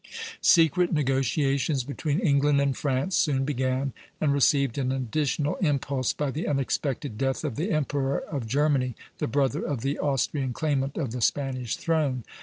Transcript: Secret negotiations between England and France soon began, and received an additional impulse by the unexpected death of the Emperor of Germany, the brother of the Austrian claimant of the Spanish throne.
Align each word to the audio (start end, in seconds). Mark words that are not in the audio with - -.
Secret 0.41 0.91
negotiations 0.91 1.83
between 1.83 2.19
England 2.21 2.59
and 2.59 2.75
France 2.75 3.15
soon 3.15 3.45
began, 3.45 3.93
and 4.19 4.33
received 4.33 4.79
an 4.79 4.91
additional 4.91 5.57
impulse 5.57 6.11
by 6.11 6.31
the 6.31 6.47
unexpected 6.47 7.19
death 7.19 7.43
of 7.43 7.55
the 7.55 7.69
Emperor 7.69 8.17
of 8.17 8.47
Germany, 8.47 8.95
the 9.19 9.27
brother 9.27 9.63
of 9.63 9.81
the 9.81 9.99
Austrian 9.99 10.53
claimant 10.53 10.97
of 10.97 11.11
the 11.11 11.21
Spanish 11.21 11.75
throne. 11.77 12.23